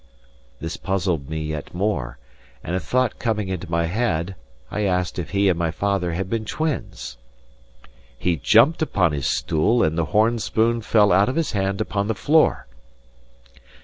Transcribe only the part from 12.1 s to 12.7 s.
floor.